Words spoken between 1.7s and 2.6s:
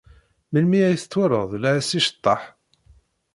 as-iceḍḍeḥ?